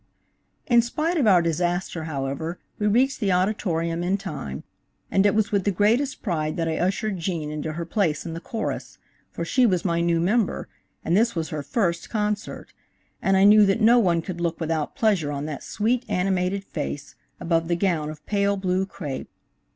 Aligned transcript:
In 0.65 0.81
spite 0.81 1.17
of 1.17 1.27
our 1.27 1.43
disaster, 1.43 2.05
however, 2.05 2.57
we 2.79 2.87
reached 2.87 3.19
the 3.19 3.31
Auditorium 3.31 4.01
in 4.01 4.17
time, 4.17 4.63
and 5.11 5.27
it 5.27 5.35
was 5.35 5.51
with 5.51 5.63
the 5.63 5.69
greatest 5.69 6.23
pride 6.23 6.57
that 6.57 6.67
I 6.67 6.79
ushered 6.79 7.19
Gene 7.19 7.51
into 7.51 7.73
her 7.73 7.85
place 7.85 8.25
in 8.25 8.33
the 8.33 8.39
chorus, 8.39 8.97
for 9.29 9.45
she 9.45 9.67
was 9.67 9.85
my 9.85 10.01
new 10.01 10.19
member, 10.19 10.67
and 11.05 11.15
this 11.15 11.35
was 11.35 11.49
her 11.49 11.61
first 11.61 12.09
concert, 12.09 12.73
and 13.21 13.37
I 13.37 13.43
knew 13.43 13.63
that 13.67 13.79
no 13.79 13.99
one 13.99 14.23
could 14.23 14.41
look 14.41 14.59
without 14.59 14.95
pleasure 14.95 15.31
on 15.31 15.45
that 15.45 15.61
sweet, 15.61 16.03
animated 16.09 16.63
face, 16.63 17.13
above 17.39 17.67
the 17.67 17.75
gown 17.75 18.09
of 18.09 18.25
pale 18.25 18.57
blue 18.57 18.87
crêpe. 18.87 19.27